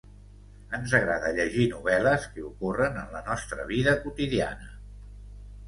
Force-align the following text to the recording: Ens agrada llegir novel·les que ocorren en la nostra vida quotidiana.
Ens 0.77 0.95
agrada 0.99 1.33
llegir 1.39 1.67
novel·les 1.73 2.25
que 2.33 2.47
ocorren 2.49 2.99
en 3.03 3.15
la 3.19 3.23
nostra 3.29 3.69
vida 3.75 3.97
quotidiana. 4.03 4.75